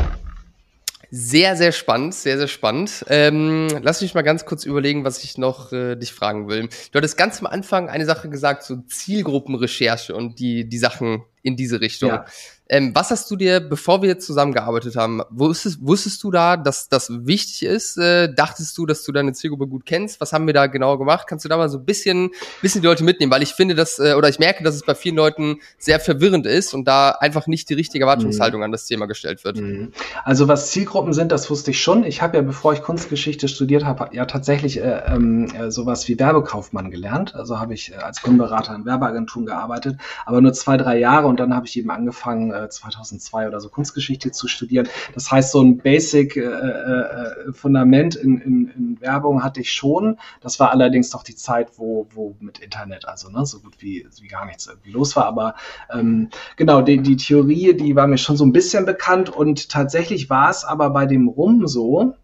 [1.09, 3.05] Sehr, sehr spannend, sehr, sehr spannend.
[3.07, 6.67] Ähm, lass mich mal ganz kurz überlegen, was ich noch äh, dich fragen will.
[6.91, 11.55] Du hattest ganz am Anfang eine Sache gesagt, so Zielgruppenrecherche und die, die Sachen in
[11.55, 12.09] diese Richtung.
[12.09, 12.25] Ja.
[12.69, 17.09] Ähm, was hast du dir, bevor wir zusammengearbeitet haben, wusstest, wusstest du da, dass das
[17.25, 17.97] wichtig ist?
[17.97, 20.19] Äh, dachtest du, dass du deine Zielgruppe gut kennst?
[20.19, 21.27] Was haben wir da genau gemacht?
[21.27, 22.31] Kannst du da mal so ein bisschen,
[22.61, 23.31] bisschen die Leute mitnehmen?
[23.31, 26.45] Weil ich finde, dass, äh, oder ich merke, dass es bei vielen Leuten sehr verwirrend
[26.45, 28.65] ist und da einfach nicht die richtige Erwartungshaltung mhm.
[28.65, 29.57] an das Thema gestellt wird.
[29.57, 29.93] Mhm.
[30.25, 32.03] Also was Zielgruppen sind, das wusste ich schon.
[32.03, 36.19] Ich habe ja, bevor ich Kunstgeschichte studiert habe, ja tatsächlich äh, ähm, äh, sowas wie
[36.19, 37.33] Werbekaufmann gelernt.
[37.33, 41.36] Also habe ich äh, als Kundenberater in Werbeagenturen gearbeitet, aber nur zwei, drei Jahre und
[41.39, 44.87] dann habe ich eben angefangen, 2002 äh, oder so Kunstgeschichte zu studieren.
[45.13, 50.17] Das heißt, so ein Basic-Fundament äh, äh, in, in, in, Werbung hatte ich schon.
[50.41, 54.07] Das war allerdings doch die Zeit, wo, wo mit Internet, also ne, so gut wie,
[54.19, 55.25] wie gar nichts irgendwie los war.
[55.25, 55.55] Aber
[55.91, 60.29] ähm, genau, die, die Theorie, die war mir schon so ein bisschen bekannt und tatsächlich
[60.29, 62.15] war es aber bei dem Rum so,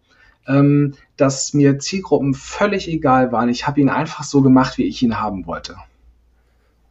[0.46, 3.48] ähm, dass mir Zielgruppen völlig egal waren.
[3.48, 5.76] Ich habe ihn einfach so gemacht, wie ich ihn haben wollte.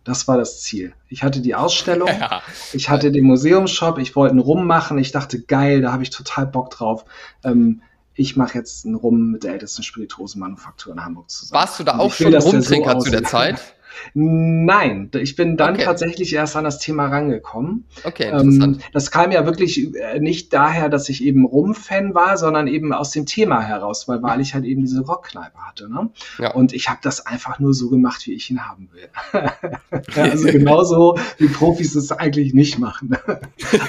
[0.04, 0.94] Das war das Ziel.
[1.08, 2.42] Ich hatte die Ausstellung, ja.
[2.74, 4.98] ich hatte den Museumsshop, ich wollte einen Rum machen.
[4.98, 7.06] Ich dachte, geil, da habe ich total Bock drauf.
[7.44, 7.82] Ähm,
[8.16, 11.60] ich mache jetzt einen Rum mit der ältesten Spirituosenmanufaktur in Hamburg zusammen.
[11.62, 13.60] Warst du da auch schon Rumtrinker so zu der Zeit?
[14.14, 15.86] Nein, ich bin dann okay.
[15.86, 17.86] tatsächlich erst an das Thema rangekommen.
[18.04, 18.78] Okay, ähm, interessant.
[18.78, 22.94] Ähm, das kam ja wirklich äh, nicht daher, dass ich eben Rum-Fan war, sondern eben
[22.94, 25.90] aus dem Thema heraus, weil, weil ich halt eben diese Rockkneipe hatte.
[25.90, 26.10] Ne?
[26.40, 26.54] Ja.
[26.54, 29.10] Und ich habe das einfach nur so gemacht, wie ich ihn haben will.
[30.16, 33.18] also genauso wie Profis es eigentlich nicht machen.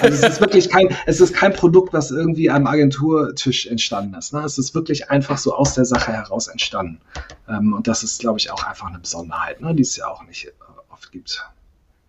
[0.01, 4.33] also es ist wirklich kein, es ist kein Produkt, was irgendwie am Agenturtisch entstanden ist.
[4.33, 4.41] Ne?
[4.41, 6.99] Es ist wirklich einfach so aus der Sache heraus entstanden.
[7.47, 9.73] Ähm, und das ist, glaube ich, auch einfach eine Besonderheit, ne?
[9.75, 10.51] die es ja auch nicht äh,
[10.89, 11.45] oft gibt.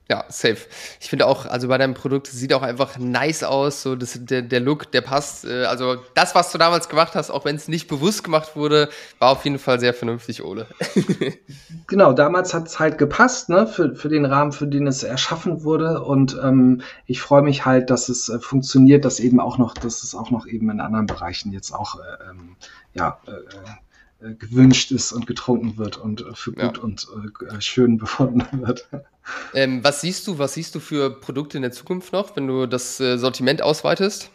[0.08, 0.58] Ja, safe.
[1.00, 4.42] Ich finde auch, also bei deinem Produkt sieht auch einfach nice aus, so das, der,
[4.42, 5.44] der Look, der passt.
[5.44, 8.88] Äh, also das, was du damals gemacht hast, auch wenn es nicht bewusst gemacht wurde,
[9.18, 10.68] war auf jeden Fall sehr vernünftig, Ole.
[11.88, 15.64] genau, damals hat es halt gepasst, ne, für, für den Rahmen, für den es erschaffen
[15.64, 16.00] wurde.
[16.04, 20.04] Und ähm, ich freue mich halt, dass es äh, funktioniert, dass eben auch noch, dass
[20.04, 22.54] es auch noch eben in anderen Bereichen jetzt auch äh, ähm,
[22.94, 23.32] ja, äh,
[24.20, 26.82] äh, gewünscht ist und getrunken wird und äh, für gut ja.
[26.82, 27.06] und
[27.50, 28.88] äh, schön befunden wird.
[29.54, 32.66] Ähm, was siehst du, was siehst du für Produkte in der Zukunft noch, wenn du
[32.66, 34.30] das äh, Sortiment ausweitest?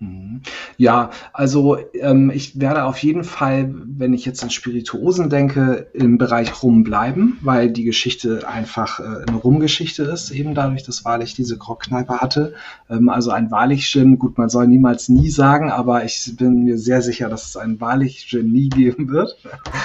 [0.00, 0.40] Mhm.
[0.78, 6.16] Ja, also ähm, ich werde auf jeden Fall, wenn ich jetzt an Spirituosen denke, im
[6.16, 11.34] Bereich Rum bleiben, weil die Geschichte einfach äh, eine Rumgeschichte ist, eben dadurch, dass Wahrlich
[11.34, 12.54] diese Grockkneipe hatte.
[12.88, 17.02] Ähm, also ein Wahrlich-Gin, gut, man soll niemals nie sagen, aber ich bin mir sehr
[17.02, 19.36] sicher, dass es einen Wahrlich-Gin nie geben wird.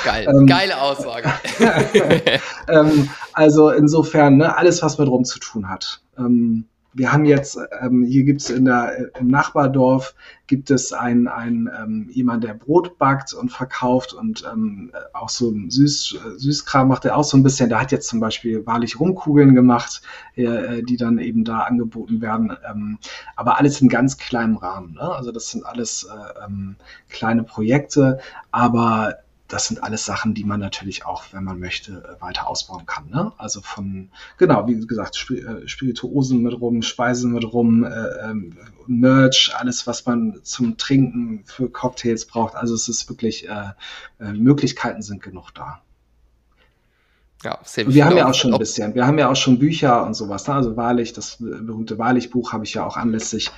[0.06, 1.30] Geil, ähm, geile Aussage.
[2.69, 5.99] ähm, also insofern, ne, alles, was mit Rum zu tun hat.
[6.17, 10.15] Ähm, wir haben jetzt, ähm, hier gibt es in der, im Nachbardorf
[10.47, 15.53] gibt es einen, einen ähm, jemand, der Brot backt und verkauft und ähm, auch so
[15.67, 17.67] Süß, Süßkram macht er auch so ein bisschen.
[17.67, 20.03] Der hat jetzt zum Beispiel wahrlich Rumkugeln gemacht,
[20.36, 22.55] äh, die dann eben da angeboten werden.
[22.69, 22.97] Ähm,
[23.36, 24.93] aber alles in ganz kleinem Rahmen.
[24.93, 25.01] Ne?
[25.01, 26.77] Also das sind alles äh, ähm,
[27.10, 28.19] kleine Projekte,
[28.51, 29.15] aber
[29.56, 33.10] das sind alles Sachen, die man natürlich auch, wenn man möchte, weiter ausbauen kann.
[33.10, 33.32] Ne?
[33.38, 37.89] Also von, genau, wie gesagt, äh, Spirituosen mit rum, Speisen mit rum, äh,
[38.22, 42.56] ähm, Merch, alles, was man zum Trinken für Cocktails braucht.
[42.56, 43.70] Also es ist wirklich, äh,
[44.20, 45.82] äh Möglichkeiten sind genug da.
[47.45, 50.03] Ja, sehr wir haben ja auch schon ein bisschen, wir haben ja auch schon Bücher
[50.03, 50.47] und sowas.
[50.47, 50.55] Ne?
[50.55, 53.51] Also Wahrlich, das berühmte Wahrlich-Buch habe ich ja auch anlässlich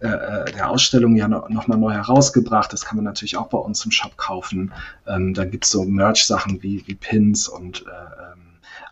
[0.00, 2.72] äh, äh der Ausstellung ja noch, noch, mal neu herausgebracht.
[2.72, 4.72] Das kann man natürlich auch bei uns im Shop kaufen.
[5.06, 8.40] Ähm, dann gibt es so Merch-Sachen wie, wie Pins und äh, ähm,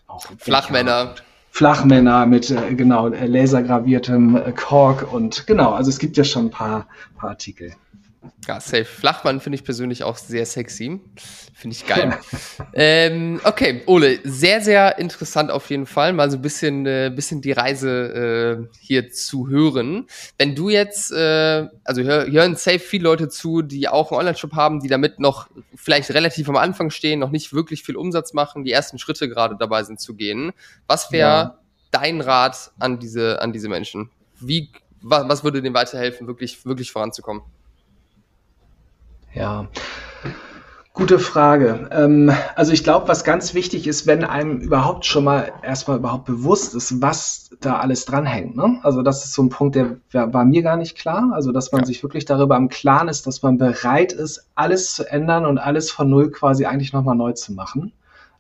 [0.07, 1.15] auch Flachmänner.
[1.51, 6.51] Flachmänner mit äh, genau lasergraviertem äh, Kork und genau, also es gibt ja schon ein
[6.51, 7.73] paar, paar Artikel.
[8.47, 8.85] Ja, safe.
[8.85, 11.01] Flachmann finde ich persönlich auch sehr sexy.
[11.55, 12.19] Finde ich geil.
[12.75, 17.41] ähm, okay, Ole, sehr, sehr interessant auf jeden Fall, mal so ein bisschen, äh, bisschen
[17.41, 20.07] die Reise äh, hier zu hören.
[20.39, 24.53] Wenn du jetzt, äh, also hör, hören safe viele Leute zu, die auch einen Online-Shop
[24.53, 28.65] haben, die damit noch vielleicht relativ am Anfang stehen, noch nicht wirklich viel Umsatz machen,
[28.65, 30.53] die ersten Schritte gerade dabei sind zu gehen.
[30.87, 31.59] Was wäre ja.
[31.91, 34.11] dein Rat an diese, an diese Menschen?
[34.41, 37.43] Wie, was, was würde denen weiterhelfen, wirklich, wirklich voranzukommen?
[39.35, 39.67] Ja.
[40.93, 41.89] Gute Frage.
[41.91, 46.25] Ähm, also ich glaube, was ganz wichtig ist, wenn einem überhaupt schon mal erstmal überhaupt
[46.25, 48.55] bewusst ist, was da alles dranhängt.
[48.55, 48.79] Ne?
[48.85, 51.33] Also das ist so ein Punkt, der war mir gar nicht klar.
[51.35, 51.87] Also dass man ja.
[51.87, 55.91] sich wirklich darüber im Klaren ist, dass man bereit ist, alles zu ändern und alles
[55.91, 57.93] von null quasi eigentlich nochmal neu zu machen.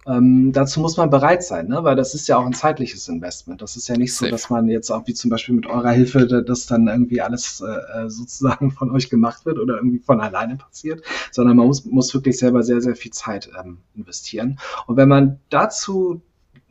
[0.07, 1.83] Ähm, dazu muss man bereit sein, ne?
[1.85, 3.63] weil das ist ja auch ein zeitliches Investment.
[3.63, 6.27] Das ist ja nicht so, dass man jetzt auch wie zum Beispiel mit eurer Hilfe,
[6.43, 11.03] dass dann irgendwie alles äh, sozusagen von euch gemacht wird oder irgendwie von alleine passiert,
[11.31, 14.59] sondern man muss, muss wirklich selber sehr, sehr viel Zeit ähm, investieren.
[14.87, 16.23] Und wenn man dazu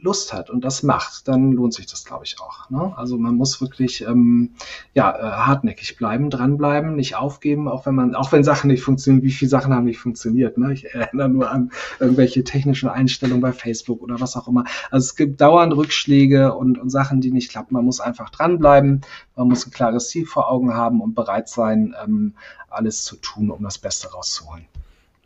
[0.04, 2.70] Lust hat und das macht, dann lohnt sich das, glaube ich, auch.
[2.70, 2.94] Ne?
[2.98, 4.52] Also man muss wirklich ähm,
[4.94, 9.24] ja, äh, hartnäckig bleiben, dranbleiben, nicht aufgeben, auch wenn man, auch wenn Sachen nicht funktionieren,
[9.24, 10.58] wie viele Sachen haben nicht funktioniert.
[10.58, 10.74] Ne?
[10.74, 14.66] Ich erinnere nur an irgendwelche technischen Einstellungen bei Facebook oder was auch immer.
[14.92, 17.74] Also es gibt dauernd Rückschläge und, und Sachen, die nicht klappen.
[17.74, 19.02] Man muss einfach dranbleiben,
[19.38, 22.34] man muss ein klares Ziel vor Augen haben und bereit sein, ähm,
[22.70, 24.66] alles zu tun, um das Beste rauszuholen.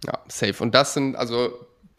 [0.06, 0.62] Ja, safe.
[0.62, 1.50] Und das sind also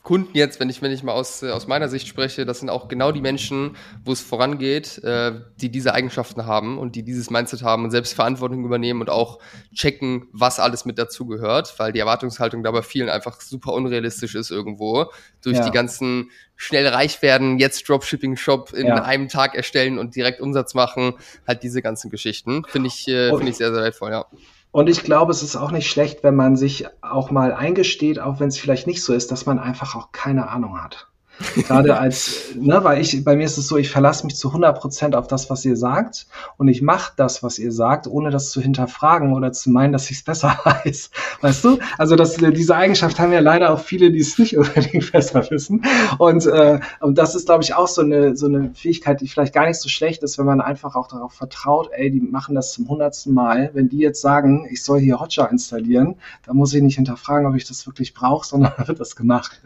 [0.08, 2.70] Kunden jetzt, wenn ich, wenn ich mal aus, äh, aus meiner Sicht spreche, das sind
[2.70, 7.28] auch genau die Menschen, wo es vorangeht, äh, die diese Eigenschaften haben und die dieses
[7.28, 9.38] Mindset haben und selbst Verantwortung übernehmen und auch
[9.74, 14.50] checken, was alles mit dazugehört, weil die Erwartungshaltung da bei vielen einfach super unrealistisch ist
[14.50, 15.12] irgendwo.
[15.42, 15.66] Durch ja.
[15.66, 19.02] die ganzen schnell reich werden, jetzt Dropshipping-Shop in ja.
[19.02, 21.16] einem Tag erstellen und direkt Umsatz machen,
[21.46, 22.64] halt diese ganzen Geschichten.
[22.66, 24.24] Finde ich, äh, finde ich sehr, sehr wertvoll, ja.
[24.70, 28.38] Und ich glaube, es ist auch nicht schlecht, wenn man sich auch mal eingesteht, auch
[28.40, 31.08] wenn es vielleicht nicht so ist, dass man einfach auch keine Ahnung hat.
[31.54, 34.78] Gerade als, ne, weil ich, bei mir ist es so, ich verlasse mich zu 100
[34.78, 38.50] Prozent auf das, was ihr sagt und ich mache das, was ihr sagt, ohne das
[38.50, 41.10] zu hinterfragen oder zu meinen, dass ich es besser weiß.
[41.40, 41.78] Weißt du?
[41.96, 45.84] Also das, diese Eigenschaft haben ja leider auch viele, die es nicht unbedingt besser wissen.
[46.18, 49.54] Und, äh, und das ist, glaube ich, auch so eine, so eine Fähigkeit, die vielleicht
[49.54, 52.72] gar nicht so schlecht ist, wenn man einfach auch darauf vertraut, ey, die machen das
[52.72, 53.70] zum hundertsten Mal.
[53.74, 57.54] Wenn die jetzt sagen, ich soll hier Hotjar installieren, dann muss ich nicht hinterfragen, ob
[57.54, 59.60] ich das wirklich brauche, sondern wird das gemacht.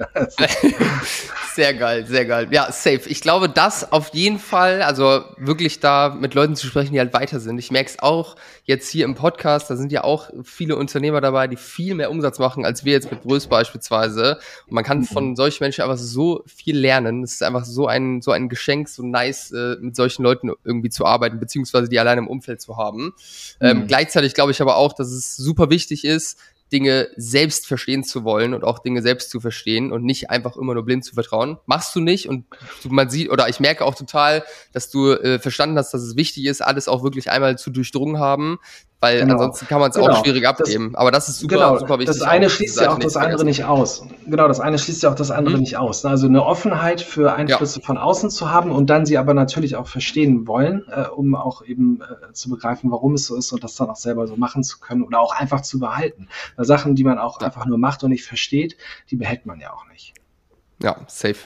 [1.62, 2.48] Sehr geil, sehr geil.
[2.50, 3.02] Ja, safe.
[3.06, 7.12] Ich glaube, das auf jeden Fall, also wirklich da mit Leuten zu sprechen, die halt
[7.12, 7.56] weiter sind.
[7.58, 11.46] Ich merke es auch jetzt hier im Podcast, da sind ja auch viele Unternehmer dabei,
[11.46, 14.40] die viel mehr Umsatz machen, als wir jetzt mit Brös beispielsweise.
[14.66, 15.04] Und man kann mhm.
[15.04, 17.22] von solchen Menschen einfach so viel lernen.
[17.22, 20.90] Es ist einfach so ein, so ein Geschenk, so nice, äh, mit solchen Leuten irgendwie
[20.90, 23.14] zu arbeiten, beziehungsweise die alleine im Umfeld zu haben.
[23.60, 23.82] Ähm, mhm.
[23.82, 26.38] Ähm, gleichzeitig glaube ich aber auch, dass es super wichtig ist,
[26.72, 30.74] Dinge selbst verstehen zu wollen und auch Dinge selbst zu verstehen und nicht einfach immer
[30.74, 31.58] nur blind zu vertrauen.
[31.66, 32.46] Machst du nicht und
[32.88, 36.46] man sieht, oder ich merke auch total, dass du äh, verstanden hast, dass es wichtig
[36.46, 38.58] ist, alles auch wirklich einmal zu durchdrungen haben,
[39.02, 39.32] weil genau.
[39.32, 40.12] ansonsten kann man es genau.
[40.12, 40.92] auch schwierig abgeben.
[40.92, 41.76] Das, Aber das ist super, genau.
[41.76, 42.16] super wichtig.
[42.16, 44.06] Das eine schließt ja auch das andere nicht aus.
[44.26, 45.62] Genau, das eine schließt ja auch das andere mhm.
[45.62, 46.04] nicht aus.
[46.04, 47.84] Also eine Offenheit für Einflüsse ja.
[47.84, 51.64] von außen zu haben und dann sie aber natürlich auch verstehen wollen, äh, um auch
[51.64, 54.62] eben äh, zu begreifen, warum es so ist und das dann auch selber so machen
[54.62, 56.28] zu können oder auch einfach zu behalten.
[56.54, 57.48] Weil Sachen, die man auch ja.
[57.48, 58.76] einfach nur macht und nicht versteht,
[59.10, 60.14] die behält man ja auch nicht.
[60.82, 61.36] Ja, safe.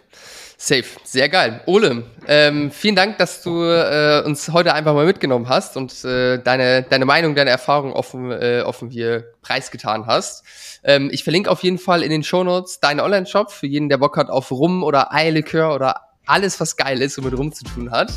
[0.58, 1.60] Safe, sehr geil.
[1.66, 6.38] Ole, ähm, vielen Dank, dass du äh, uns heute einfach mal mitgenommen hast und äh,
[6.38, 10.44] deine, deine Meinung, deine Erfahrung offen, äh, offen hier preisgetan hast.
[10.82, 14.16] Ähm, ich verlinke auf jeden Fall in den Shownotes deinen Online-Shop für jeden, der Bock
[14.16, 17.90] hat auf Rum oder Eierlikör oder alles, was geil ist und mit Rum zu tun
[17.90, 18.10] hat.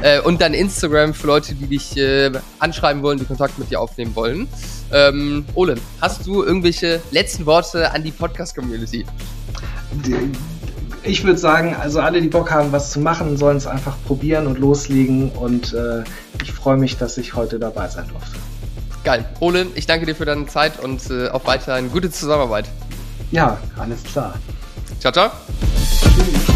[0.00, 3.80] Äh, und dann Instagram für Leute, die dich äh, anschreiben wollen, die Kontakt mit dir
[3.80, 4.48] aufnehmen wollen.
[4.92, 9.06] Ähm, Ole, hast du irgendwelche letzten Worte an die Podcast-Community?
[11.06, 14.46] Ich würde sagen, also alle, die Bock haben, was zu machen, sollen es einfach probieren
[14.46, 15.30] und loslegen.
[15.30, 16.02] Und äh,
[16.42, 18.38] ich freue mich, dass ich heute dabei sein durfte.
[19.04, 19.24] Geil.
[19.40, 22.66] Ole, ich danke dir für deine Zeit und äh, auf weiterhin gute Zusammenarbeit.
[23.30, 24.34] Ja, alles klar.
[25.00, 25.30] Ciao, ciao.
[26.00, 26.55] Tschüss.